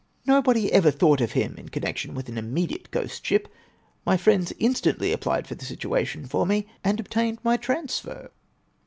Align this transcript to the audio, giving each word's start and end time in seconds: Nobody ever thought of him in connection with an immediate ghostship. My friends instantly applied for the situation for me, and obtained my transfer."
Nobody 0.25 0.73
ever 0.73 0.89
thought 0.89 1.21
of 1.21 1.33
him 1.33 1.53
in 1.59 1.69
connection 1.69 2.15
with 2.15 2.27
an 2.27 2.35
immediate 2.35 2.89
ghostship. 2.89 3.45
My 4.03 4.17
friends 4.17 4.51
instantly 4.57 5.11
applied 5.13 5.45
for 5.45 5.53
the 5.53 5.63
situation 5.63 6.25
for 6.25 6.43
me, 6.47 6.65
and 6.83 6.99
obtained 6.99 7.37
my 7.43 7.55
transfer." 7.55 8.31